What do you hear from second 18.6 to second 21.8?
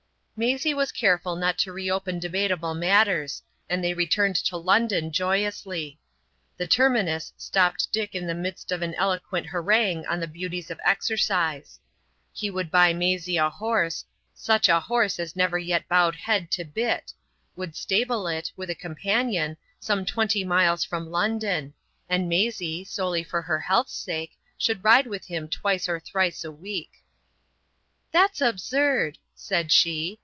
a companion, some twenty miles from London,